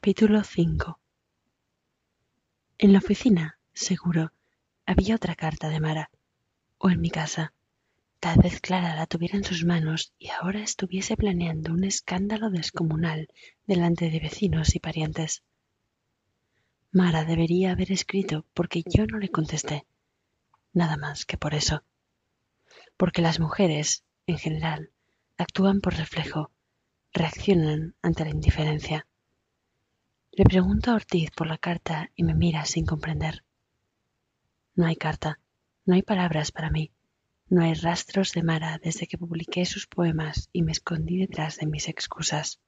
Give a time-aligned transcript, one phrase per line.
[0.00, 1.00] Capítulo 5
[2.78, 4.32] En la oficina, seguro,
[4.86, 6.12] había otra carta de Mara.
[6.78, 7.52] O en mi casa.
[8.20, 13.26] Tal vez Clara la tuviera en sus manos y ahora estuviese planeando un escándalo descomunal
[13.66, 15.42] delante de vecinos y parientes.
[16.92, 19.84] Mara debería haber escrito porque yo no le contesté.
[20.72, 21.82] Nada más que por eso.
[22.96, 24.92] Porque las mujeres, en general,
[25.38, 26.52] actúan por reflejo,
[27.12, 29.04] reaccionan ante la indiferencia.
[30.38, 33.44] Le pregunto a Ortiz por la carta y me mira sin comprender.
[34.76, 35.40] No hay carta,
[35.84, 36.92] no hay palabras para mí,
[37.48, 41.66] no hay rastros de Mara desde que publiqué sus poemas y me escondí detrás de
[41.66, 42.60] mis excusas.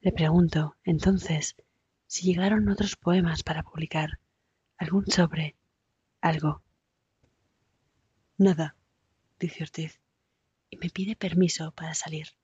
[0.00, 1.54] Le pregunto, entonces,
[2.08, 4.18] si llegaron otros poemas para publicar,
[4.76, 5.54] algún sobre,
[6.20, 6.64] algo.
[8.38, 8.74] Nada,
[9.38, 10.00] dice Ortiz,
[10.68, 12.39] y me pide permiso para salir.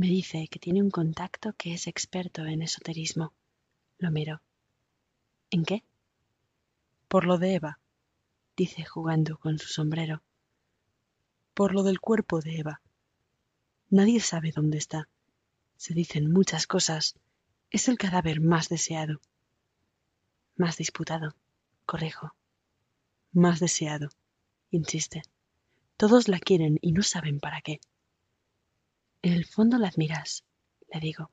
[0.00, 3.34] Me dice que tiene un contacto que es experto en esoterismo.
[3.98, 4.40] Lo miro.
[5.50, 5.84] ¿En qué?
[7.06, 7.80] Por lo de Eva,
[8.56, 10.22] dice jugando con su sombrero.
[11.52, 12.80] Por lo del cuerpo de Eva.
[13.90, 15.06] Nadie sabe dónde está.
[15.76, 17.14] Se dicen muchas cosas.
[17.68, 19.20] Es el cadáver más deseado.
[20.56, 21.34] Más disputado,
[21.84, 22.34] corrijo.
[23.32, 24.08] Más deseado,
[24.70, 25.24] insiste.
[25.98, 27.80] Todos la quieren y no saben para qué.
[29.22, 30.44] En el fondo la admiras,
[30.92, 31.30] le digo.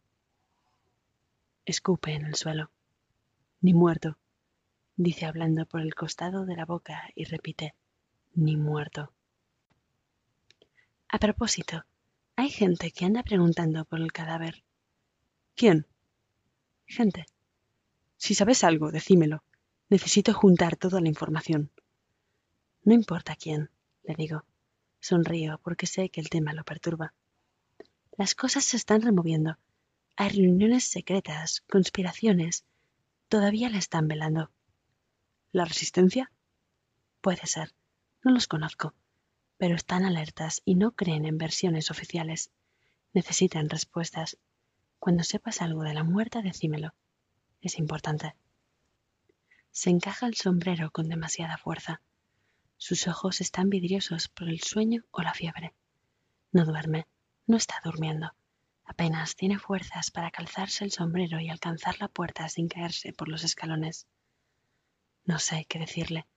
[1.66, 2.70] Escupe en el suelo.
[3.62, 4.18] Ni muerto,
[4.98, 7.76] dice hablando por el costado de la boca y repite,
[8.36, 9.14] ni muerto.
[11.08, 11.86] A propósito,
[12.36, 14.66] hay gente que anda preguntando por el cadáver.
[15.56, 15.88] ¿Quién?
[16.86, 17.26] Gente.
[18.18, 19.44] Si sabes algo, decímelo.
[19.88, 21.72] Necesito juntar toda la información.
[22.84, 23.70] No importa quién,
[24.04, 24.44] le digo.
[25.00, 27.14] Sonrío porque sé que el tema lo perturba.
[28.18, 29.60] Las cosas se están removiendo.
[30.16, 32.66] Hay reuniones secretas, conspiraciones.
[33.30, 34.50] Todavía la están velando.
[35.52, 36.32] ¿La resistencia?
[37.22, 37.76] Puede ser.
[38.23, 38.95] No los conozco.
[39.58, 42.50] Pero están alertas y no creen en versiones oficiales.
[43.14, 44.39] Necesitan respuestas.
[44.98, 46.95] Cuando sepas algo de la muerte, decímelo.
[47.61, 48.36] Es importante.
[49.70, 52.02] Se encaja el sombrero con demasiada fuerza.
[52.78, 55.76] Sus ojos están vidriosos por el sueño o la fiebre.
[56.52, 57.05] No duerme.
[57.48, 58.34] No está durmiendo.
[58.84, 63.46] Apenas tiene fuerzas para calzarse el sombrero y alcanzar la puerta sin caerse por los
[63.46, 64.06] escalones.
[65.24, 66.28] No sé qué decirle.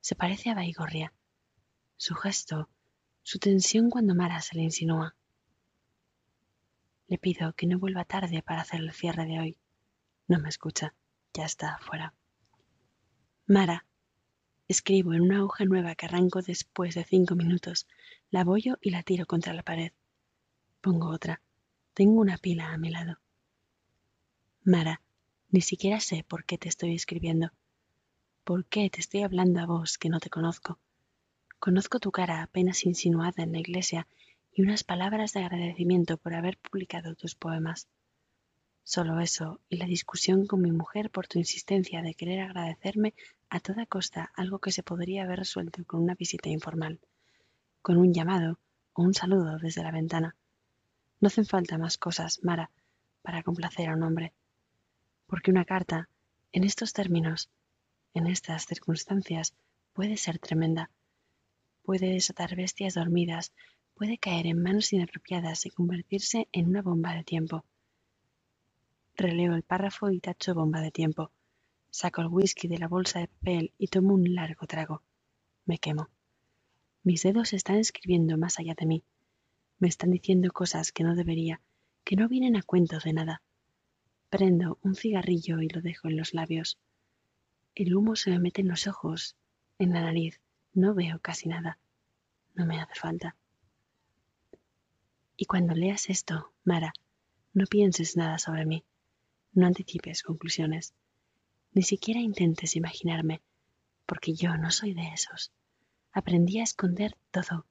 [0.00, 1.12] Se parece a Baigorria.
[1.96, 2.68] Su gesto,
[3.22, 5.14] su tensión cuando Mara se le insinúa.
[7.06, 9.58] Le pido que no vuelva tarde para hacer el cierre de hoy.
[10.26, 10.92] No me escucha.
[11.34, 12.14] Ya está afuera.
[13.46, 13.86] Mara.
[14.66, 17.86] Escribo en una hoja nueva que arranco después de cinco minutos.
[18.30, 19.92] La bollo y la tiro contra la pared.
[20.86, 21.40] Pongo otra.
[21.94, 23.18] Tengo una pila a mi lado.
[24.62, 25.00] Mara,
[25.50, 27.50] ni siquiera sé por qué te estoy escribiendo.
[28.44, 30.78] ¿Por qué te estoy hablando a vos que no te conozco?
[31.58, 34.06] Conozco tu cara apenas insinuada en la iglesia
[34.52, 37.88] y unas palabras de agradecimiento por haber publicado tus poemas.
[38.84, 43.12] Solo eso y la discusión con mi mujer por tu insistencia de querer agradecerme
[43.50, 47.00] a toda costa algo que se podría haber resuelto con una visita informal,
[47.82, 48.60] con un llamado
[48.92, 50.36] o un saludo desde la ventana.
[51.20, 52.70] No hacen falta más cosas, Mara,
[53.22, 54.32] para complacer a un hombre.
[55.26, 56.08] Porque una carta,
[56.52, 57.50] en estos términos,
[58.14, 59.54] en estas circunstancias,
[59.92, 60.90] puede ser tremenda.
[61.82, 63.52] Puede desatar bestias dormidas,
[63.94, 67.64] puede caer en manos inapropiadas y convertirse en una bomba de tiempo.
[69.14, 71.30] Releo el párrafo y tacho bomba de tiempo.
[71.90, 75.02] Saco el whisky de la bolsa de papel y tomo un largo trago.
[75.64, 76.10] Me quemo.
[77.02, 79.04] Mis dedos están escribiendo más allá de mí.
[79.78, 81.60] Me están diciendo cosas que no debería,
[82.02, 83.42] que no vienen a cuento de nada.
[84.30, 86.78] Prendo un cigarrillo y lo dejo en los labios.
[87.74, 89.36] El humo se me mete en los ojos,
[89.78, 90.40] en la nariz.
[90.72, 91.78] No veo casi nada.
[92.54, 93.36] No me hace falta.
[95.36, 96.94] Y cuando leas esto, Mara,
[97.52, 98.82] no pienses nada sobre mí.
[99.52, 100.94] No anticipes conclusiones.
[101.72, 103.42] Ni siquiera intentes imaginarme,
[104.06, 105.52] porque yo no soy de esos.
[106.12, 107.66] Aprendí a esconder todo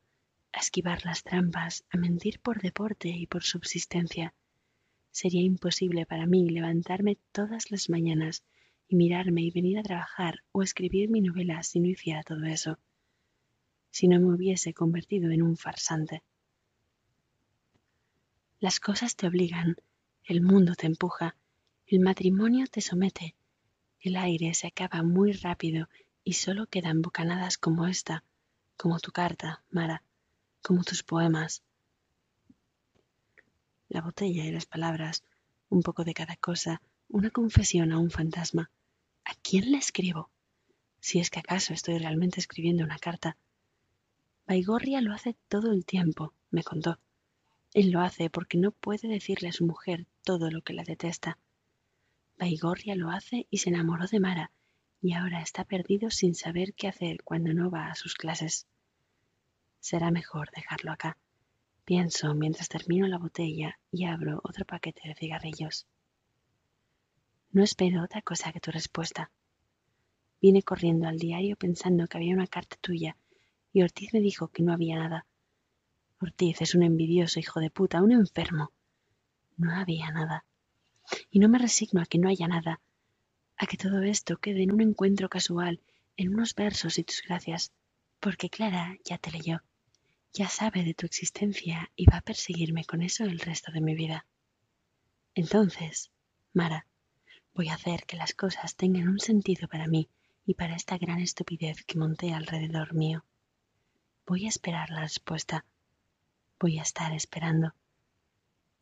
[0.56, 4.34] a esquivar las trampas, a mentir por deporte y por subsistencia.
[5.12, 8.44] Sería imposible para mí levantarme todas las mañanas
[8.88, 12.80] y mirarme y venir a trabajar o escribir mi novela si no hiciera todo eso,
[13.92, 16.24] si no me hubiese convertido en un farsante.
[18.62, 19.75] Las cosas te obligan,
[20.24, 21.36] el mundo te empuja,
[21.86, 23.36] el matrimonio te somete,
[24.00, 25.90] el aire se acaba muy rápido
[26.24, 28.24] y solo quedan bocanadas como esta,
[28.78, 30.01] como tu carta, Mara,
[30.65, 31.62] como tus poemas.
[33.88, 35.23] La botella y las palabras
[35.69, 38.71] un poco de cada cosa, una confesión a un fantasma.
[39.25, 40.31] ¿A quién le escribo?
[41.00, 43.38] Si es que acaso estoy realmente escribiendo una carta.
[44.47, 46.97] Baigorria lo hace todo el tiempo, me contó.
[47.75, 51.38] Él lo hace porque no puede decirle a su mujer todo lo que la detesta.
[52.39, 54.51] Baigorria lo hace y se enamoró de Mara,
[55.00, 58.65] y ahora está perdido sin saber qué hacer cuando no va a sus clases.
[59.88, 61.16] Será mejor dejarlo acá.
[61.86, 65.86] Pienso mientras termino la botella y abro otro paquete de cigarrillos.
[67.52, 69.30] No espero otra cosa que tu respuesta.
[70.42, 73.16] Vine corriendo al diario pensando que había una carta tuya
[73.74, 75.28] y Ortiz me dijo que no había nada.
[76.20, 78.72] Ortiz es un envidioso hijo de puta, un enfermo.
[79.56, 80.46] No había nada.
[81.30, 82.82] Y no me resigno a que no haya nada,
[83.56, 85.80] a que todo esto quede en un encuentro casual,
[86.18, 87.72] en unos versos y tus gracias,
[88.20, 89.62] porque Clara ya te leyó,
[90.36, 93.96] ya sabe de tu existencia y va a perseguirme con eso el resto de mi
[93.96, 94.28] vida.
[95.34, 96.12] Entonces,
[96.54, 96.86] Mara,
[97.56, 100.10] Voy a hacer que las cosas tengan un sentido para mí
[100.46, 103.24] y para esta gran estupidez que monté alrededor mío.
[104.28, 105.66] Voy a esperar la respuesta.
[106.60, 107.74] Voy a estar esperando.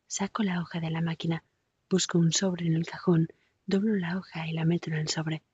[0.08, 1.44] Saco la hoja de la máquina,
[1.88, 3.28] busco un sobre en el cajón,
[3.64, 5.44] doblo la hoja y la meto en el sobre.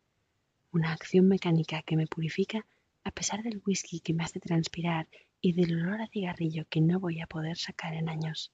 [0.72, 2.64] Una acción mecánica que me purifica
[3.04, 5.08] a pesar del whisky que me hace transpirar
[5.40, 8.52] y del olor a cigarrillo que no voy a poder sacar en años.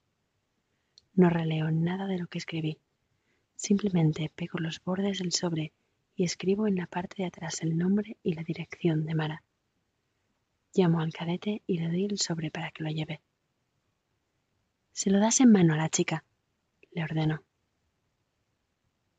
[1.14, 2.78] No releo nada de lo que escribí.
[3.56, 5.72] Simplemente pego los bordes del sobre
[6.14, 9.42] y escribo en la parte de atrás el nombre y la dirección de Mara.
[10.74, 13.20] Llamo al cadete y le doy el sobre para que lo lleve.
[14.92, 16.24] Se lo das en mano a la chica,
[16.92, 17.42] le ordeno.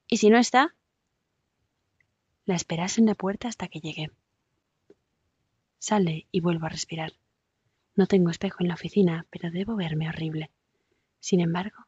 [0.07, 0.75] ¿Y si no está?
[2.45, 4.11] La esperas en la puerta hasta que llegue.
[5.79, 7.13] Sale y vuelvo a respirar.
[7.95, 10.51] No tengo espejo en la oficina, pero debo verme horrible.
[11.19, 11.87] Sin embargo,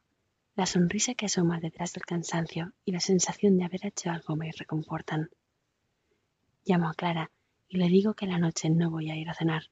[0.56, 4.50] la sonrisa que asoma detrás del cansancio y la sensación de haber hecho algo me
[4.52, 5.30] reconfortan.
[6.64, 7.30] Llamo a Clara
[7.68, 9.70] y le digo que la noche no voy a ir a cenar.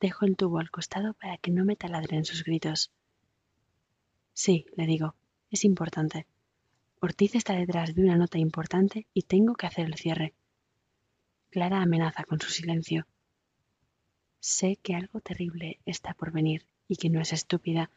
[0.00, 2.90] Dejo el tubo al costado para que no me taladren sus gritos.
[4.32, 5.14] Sí, le digo,
[5.50, 6.26] es importante.
[7.00, 10.34] Ortiz está detrás de una nota importante y tengo que hacer el cierre.
[11.52, 13.06] Clara amenaza con su silencio.
[14.40, 17.90] Sé que algo terrible está por venir y que no es estúpida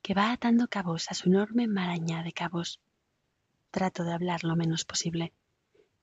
[0.00, 2.80] que va atando cabos a su enorme maraña de cabos.
[3.70, 5.34] Trato de hablar lo menos posible.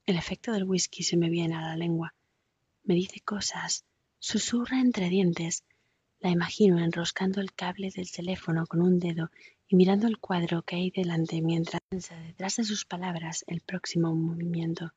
[0.06, 2.14] El efecto del whisky se me viene a la lengua.
[2.84, 3.84] Me dice cosas,
[4.20, 5.64] susurra entre dientes.
[6.20, 9.32] La imagino enroscando el cable del teléfono con un dedo
[9.66, 14.14] y mirando el cuadro que hay delante mientras piensa detrás de sus palabras el próximo
[14.14, 14.92] movimiento.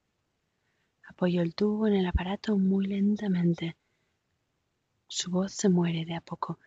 [1.08, 3.76] Apoyo el tubo en el aparato muy lentamente.
[5.08, 6.60] Su voz se muere de a poco,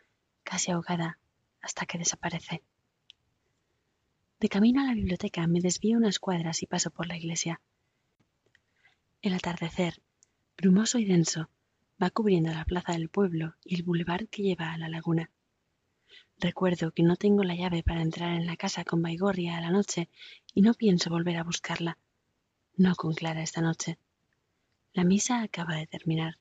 [0.43, 1.19] casi ahogada,
[1.61, 2.63] hasta que desaparece.
[4.41, 7.61] De camino a la biblioteca me desvío unas cuadras y paso por la iglesia.
[9.21, 10.01] El atardecer,
[10.57, 11.51] brumoso y denso,
[12.03, 15.31] va cubriendo la plaza del pueblo y el bulevar que lleva a la laguna.
[16.39, 19.71] Recuerdo que no tengo la llave para entrar en la casa con Baigorria a la
[19.71, 20.09] noche
[20.55, 21.99] y no pienso volver a buscarla.
[22.79, 23.99] No con Clara esta noche.
[24.93, 26.39] La misa acaba de terminar.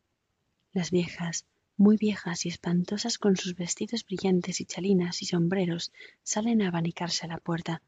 [0.73, 1.45] Las viejas,
[1.77, 5.91] muy viejas y espantosas con sus vestidos brillantes y chalinas y sombreros,
[6.23, 7.83] salen a abanicarse a la puerta.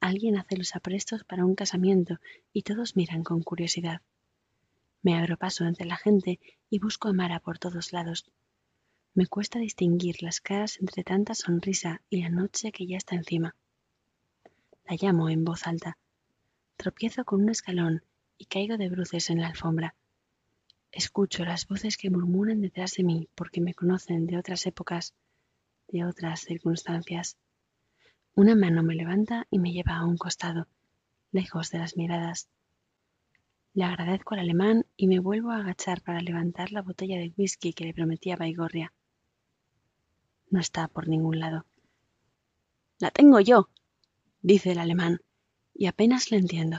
[0.00, 2.18] Alguien hace los aprestos para un casamiento
[2.50, 4.00] y todos miran con curiosidad.
[5.02, 6.40] Me abro paso entre la gente
[6.70, 8.30] y busco a Mara por todos lados.
[9.12, 13.54] Me cuesta distinguir las caras entre tanta sonrisa y la noche que ya está encima.
[14.88, 15.98] La llamo en voz alta.
[16.76, 18.02] Tropiezo con un escalón
[18.38, 19.94] y caigo de bruces en la alfombra.
[20.92, 25.14] Escucho las voces que murmuran detrás de mí porque me conocen de otras épocas,
[25.88, 27.36] de otras circunstancias.
[28.34, 30.68] Una mano me levanta y me lleva a un costado,
[31.32, 32.48] lejos de las miradas.
[33.74, 37.72] Le agradezco al alemán y me vuelvo a agachar para levantar la botella de whisky
[37.72, 38.92] que le prometía Baigorria.
[40.50, 41.66] No está por ningún lado.
[42.98, 43.68] La tengo yo,
[44.40, 45.20] dice el alemán,
[45.74, 46.78] y apenas le entiendo.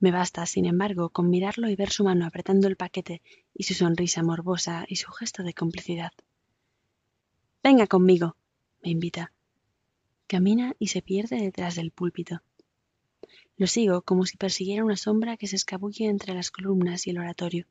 [0.00, 3.20] Me basta, sin embargo, con mirarlo y ver su mano apretando el paquete
[3.54, 6.12] y su sonrisa morbosa y su gesto de complicidad.
[7.62, 8.34] Venga conmigo,
[8.82, 9.30] me invita.
[10.26, 12.40] Camina y se pierde detrás del púlpito.
[13.58, 17.18] Lo sigo como si persiguiera una sombra que se escabulle entre las columnas y el
[17.18, 17.66] oratorio.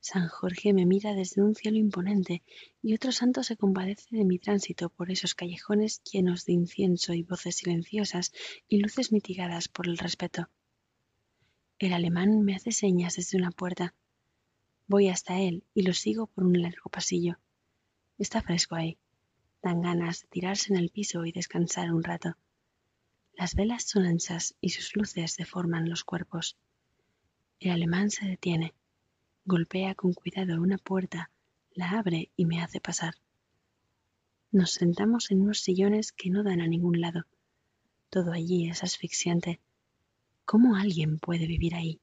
[0.00, 2.42] San Jorge me mira desde un cielo imponente
[2.82, 7.22] y otro santo se compadece de mi tránsito por esos callejones llenos de incienso y
[7.22, 8.32] voces silenciosas
[8.68, 10.48] y luces mitigadas por el respeto.
[11.82, 13.92] El alemán me hace señas desde una puerta.
[14.86, 17.40] Voy hasta él y lo sigo por un largo pasillo.
[18.18, 18.98] Está fresco ahí.
[19.64, 22.36] Dan ganas de tirarse en el piso y descansar un rato.
[23.36, 26.56] Las velas son anchas y sus luces deforman los cuerpos.
[27.58, 28.74] El alemán se detiene,
[29.44, 31.32] golpea con cuidado una puerta,
[31.72, 33.14] la abre y me hace pasar.
[34.52, 37.26] Nos sentamos en unos sillones que no dan a ningún lado.
[38.08, 39.58] Todo allí es asfixiante.
[40.44, 42.00] ¿Cómo alguien puede vivir ahí?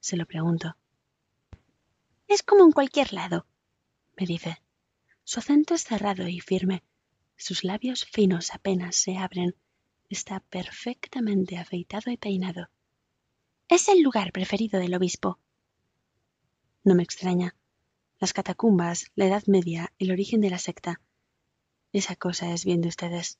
[0.00, 0.76] Se lo pregunto.
[2.28, 3.46] Es como en cualquier lado,
[4.16, 4.62] me dice.
[5.24, 6.82] Su acento es cerrado y firme.
[7.36, 9.54] Sus labios finos apenas se abren.
[10.08, 12.68] Está perfectamente afeitado y peinado.
[13.68, 15.38] Es el lugar preferido del obispo.
[16.84, 17.56] No me extraña.
[18.18, 21.00] Las catacumbas, la Edad Media, el origen de la secta.
[21.92, 23.38] Esa cosa es bien de ustedes.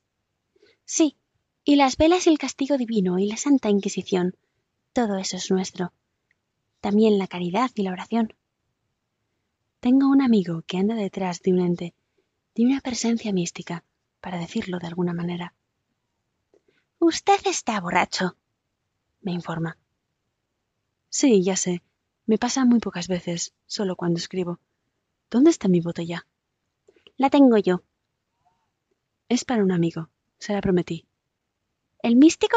[0.84, 1.16] Sí,
[1.64, 4.36] y las velas y el castigo divino y la Santa Inquisición.
[4.92, 5.92] Todo eso es nuestro.
[6.80, 8.34] También la caridad y la oración.
[9.80, 11.94] Tengo un amigo que anda detrás de un ente,
[12.54, 13.84] de una presencia mística,
[14.20, 15.54] para decirlo de alguna manera.
[16.98, 18.36] Usted está borracho,
[19.22, 19.76] me informa.
[21.08, 21.82] Sí, ya sé.
[22.26, 24.60] Me pasa muy pocas veces, solo cuando escribo.
[25.30, 26.26] ¿Dónde está mi botella?
[27.16, 27.82] La tengo yo.
[29.28, 30.08] Es para un amigo.
[30.38, 31.06] Se la prometí.
[32.02, 32.56] ¿El místico?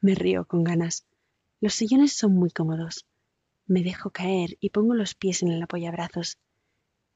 [0.00, 1.04] Me río con ganas.
[1.60, 3.06] Los sillones son muy cómodos.
[3.66, 6.38] Me dejo caer y pongo los pies en el apoyabrazos.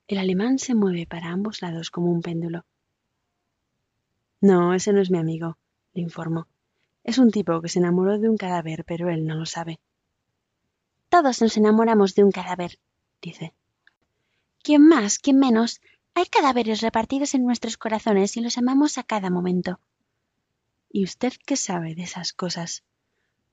[0.08, 2.64] El alemán se mueve para ambos lados como un péndulo.
[4.40, 5.56] No, ese no es mi amigo,
[5.94, 6.48] le informo.
[7.04, 9.78] Es un tipo que se enamoró de un cadáver, pero él no lo sabe.
[11.08, 12.80] Todos nos enamoramos de un cadáver,
[13.20, 13.54] dice.
[14.64, 15.80] ¿Quién más, quién menos?
[16.14, 19.78] Hay cadáveres repartidos en nuestros corazones y los amamos a cada momento.
[20.94, 22.84] ¿Y usted qué sabe de esas cosas?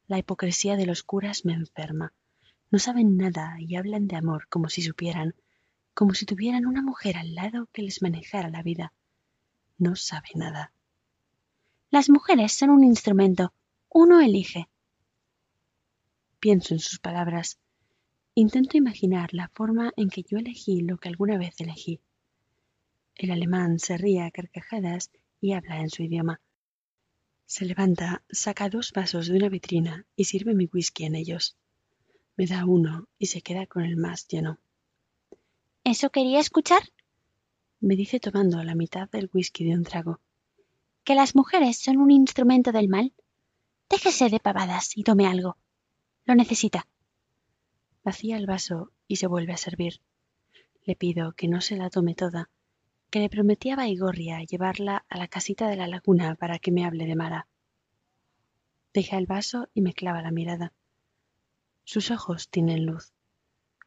[0.08, 2.13] La hipocresía de los curas me enferma.
[2.69, 5.36] No saben nada y hablan de amor como si supieran,
[5.93, 8.91] como si tuvieran una mujer al lado que les manejara la vida.
[9.77, 10.74] No sabe nada.
[11.89, 13.53] Las mujeres son un instrumento.
[13.88, 14.67] Uno elige.
[16.41, 17.58] Pienso en sus palabras.
[18.36, 22.01] Intento imaginar la forma en que yo elegí lo que alguna vez elegí.
[23.15, 26.41] El alemán se ríe a carcajadas y habla en su idioma.
[27.50, 31.58] Se levanta, saca dos vasos de una vitrina y sirve mi whisky en ellos.
[32.38, 34.60] Me da uno y se queda con el más lleno.
[35.84, 36.84] ¿Eso quería escuchar?
[37.79, 40.20] me dice tomando la mitad del whisky de un trago.
[41.03, 43.13] ¿Que las mujeres son un instrumento del mal?
[43.89, 45.58] Déjese de pavadas y tome algo.
[46.25, 46.86] Lo necesita.
[48.03, 50.01] Vacía el vaso y se vuelve a servir.
[50.86, 52.51] Le pido que no se la tome toda,
[53.10, 56.86] que le prometí a Baigorria llevarla a la casita de la laguna para que me
[56.86, 57.48] hable de Mara.
[58.94, 60.74] Deja el vaso y me clava la mirada.
[61.84, 63.13] Sus ojos tienen luz.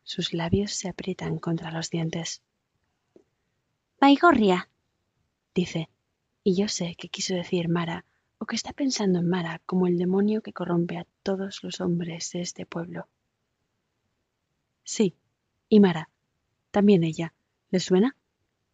[0.02, 2.43] Sus labios se aprietan contra los dientes.
[4.00, 4.69] Baigorria,
[5.55, 5.88] dice,
[6.43, 8.05] y yo sé que quiso decir Mara,
[8.38, 12.33] o que está pensando en Mara como el demonio que corrompe a todos los hombres
[12.33, 13.07] de este pueblo.
[14.83, 15.14] Sí,
[15.69, 16.11] y Mara.
[16.73, 17.35] También ella.
[17.71, 18.17] ¿Le suena?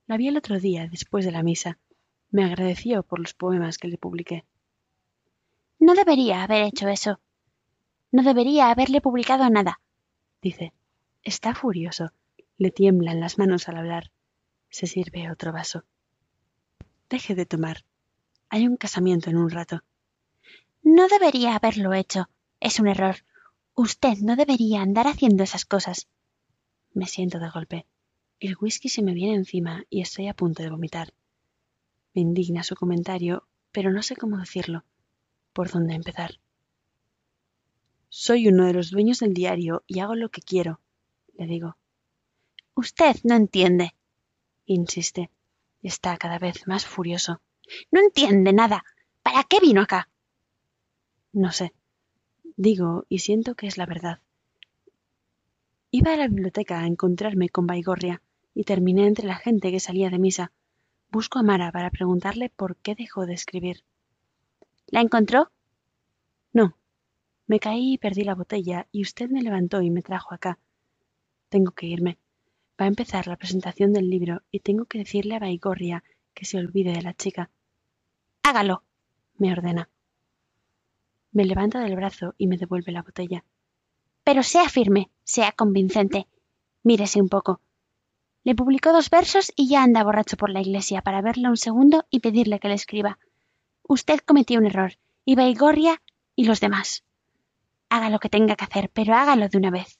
[0.08, 1.78] La vi el otro día, después de la misa.
[2.30, 4.44] Me agradeció por los poemas que le publiqué.
[5.78, 7.20] No debería haber hecho eso,
[8.10, 9.80] no debería haberle publicado nada,
[10.40, 10.72] dice.
[11.22, 12.12] Está furioso.
[12.56, 14.10] Le tiemblan las manos al hablar.
[14.70, 15.84] Se sirve otro vaso.
[17.10, 17.84] Deje de tomar.
[18.48, 19.82] Hay un casamiento en un rato.
[20.82, 22.30] No debería haberlo hecho.
[22.60, 23.16] Es un error.
[23.74, 26.08] Usted no debería andar haciendo esas cosas.
[26.94, 27.86] Me siento de golpe.
[28.40, 31.12] El whisky se me viene encima y estoy a punto de vomitar.
[32.14, 34.84] Me indigna su comentario, pero no sé cómo decirlo.
[35.52, 36.38] ¿Por dónde empezar?
[38.08, 40.78] Soy uno de los dueños del diario y hago lo que quiero,
[41.36, 41.76] le digo.
[42.76, 43.96] Usted no entiende,
[44.66, 45.30] insiste.
[45.82, 47.40] Está cada vez más furioso.
[47.90, 48.84] No entiende nada.
[49.24, 50.08] ¿Para qué vino acá?
[51.32, 51.74] No sé.
[52.56, 54.20] Digo y siento que es la verdad.
[55.90, 58.22] Iba a la biblioteca a encontrarme con Baigorria
[58.58, 60.50] y terminé entre la gente que salía de misa.
[61.12, 63.84] Busco a Mara para preguntarle por qué dejó de escribir.
[64.88, 65.52] ¿La encontró?
[66.52, 66.76] No,
[67.46, 70.58] me caí y perdí la botella y usted me levantó y me trajo acá.
[71.48, 72.18] Tengo que irme.
[72.80, 76.02] Va a empezar la presentación del libro y tengo que decirle a Baigorria
[76.34, 77.50] que se olvide de la chica.
[78.42, 78.82] Hágalo,
[79.36, 79.88] me ordena.
[81.30, 83.44] Me levanta del brazo y me devuelve la botella.
[84.24, 86.26] Pero sea firme, sea convincente.
[86.82, 87.60] Mírese un poco.
[88.44, 92.06] Le publicó dos versos y ya anda borracho por la iglesia para verla un segundo
[92.10, 93.18] y pedirle que le escriba.
[93.82, 96.00] Usted cometió un error, y Baigorria
[96.36, 97.04] y los demás.
[97.90, 99.98] Haga lo que tenga que hacer, pero hágalo de una vez.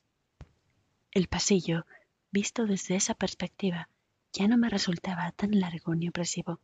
[1.11, 1.85] El pasillo,
[2.30, 3.88] visto desde esa perspectiva,
[4.33, 6.61] ya no me resultaba tan largo ni opresivo.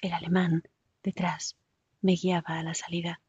[0.00, 0.62] El alemán,
[1.02, 1.56] detrás,
[2.00, 3.20] me guiaba a la salida.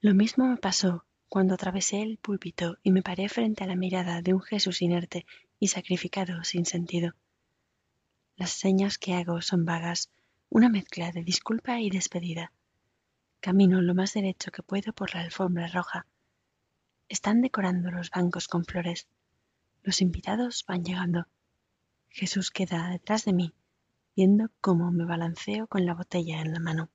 [0.00, 4.22] Lo mismo me pasó cuando atravesé el púlpito y me paré frente a la mirada
[4.22, 5.26] de un Jesús inerte
[5.58, 7.14] y sacrificado sin sentido.
[8.36, 10.10] Las señas que hago son vagas,
[10.50, 12.52] una mezcla de disculpa y despedida.
[13.40, 16.06] Camino lo más derecho que puedo por la alfombra roja.
[17.08, 19.06] Están decorando los bancos con flores.
[19.82, 21.26] Los invitados van llegando.
[22.08, 23.54] Jesús queda detrás de mí,
[24.16, 26.90] viendo cómo me balanceo con la botella en la mano.